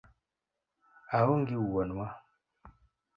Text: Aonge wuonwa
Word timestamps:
Aonge 1.17 1.55
wuonwa 1.65 2.07